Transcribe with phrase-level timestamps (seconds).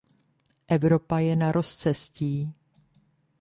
[0.67, 2.53] Evropa je na rozcestí.